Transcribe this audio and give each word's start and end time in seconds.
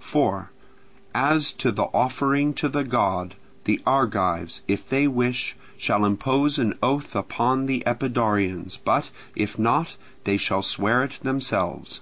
4. 0.00 0.50
As 1.14 1.52
to 1.52 1.70
the 1.70 1.84
offering 1.94 2.52
to 2.54 2.68
the 2.68 2.82
god, 2.82 3.36
the 3.62 3.80
Argives, 3.86 4.60
if 4.66 4.88
they 4.88 5.06
wish, 5.06 5.54
shall 5.76 6.04
impose 6.04 6.58
an 6.58 6.76
oath 6.82 7.14
upon 7.14 7.66
the 7.66 7.84
Epidaurians, 7.86 8.78
but, 8.84 9.12
if 9.36 9.60
not, 9.60 9.96
they 10.24 10.36
shall 10.36 10.64
swear 10.64 11.04
it 11.04 11.20
themselves. 11.20 12.00